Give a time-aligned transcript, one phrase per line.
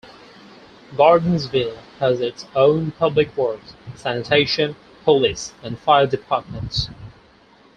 [0.97, 6.89] Gordonsville has its own public works, sanitation, police, and fire departments.